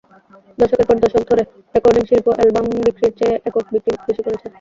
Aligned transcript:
দশকের 0.57 0.85
পর 0.89 0.97
দশক 1.03 1.23
ধরে 1.29 1.43
রেকর্ডিং 1.75 2.03
শিল্প 2.09 2.27
অ্যালবাম 2.33 2.65
বিক্রির 2.79 3.13
চেয়ে 3.19 3.35
একক 3.39 3.65
বিক্রি 3.73 3.91
বেশি 4.01 4.21
করেছে। 4.25 4.47